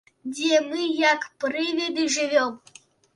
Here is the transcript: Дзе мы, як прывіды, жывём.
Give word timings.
Дзе 0.35 0.55
мы, 0.69 0.85
як 1.11 1.27
прывіды, 1.43 2.07
жывём. 2.17 2.57